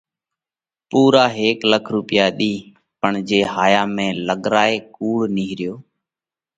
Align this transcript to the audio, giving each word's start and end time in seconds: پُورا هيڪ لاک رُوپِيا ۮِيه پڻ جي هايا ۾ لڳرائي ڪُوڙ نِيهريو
پُورا 0.89 1.25
هيڪ 1.37 1.57
لاک 1.71 1.85
رُوپِيا 1.93 2.25
ۮِيه 2.37 2.65
پڻ 2.99 3.11
جي 3.27 3.39
هايا 3.53 3.83
۾ 3.95 4.07
لڳرائي 4.27 4.75
ڪُوڙ 4.95 5.17
نِيهريو 5.35 5.73